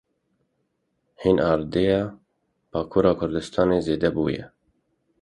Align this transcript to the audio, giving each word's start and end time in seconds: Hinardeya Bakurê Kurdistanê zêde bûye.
Hinardeya 1.21 1.99
Bakurê 2.71 3.13
Kurdistanê 3.19 3.77
zêde 3.85 4.09
bûye. 4.15 4.43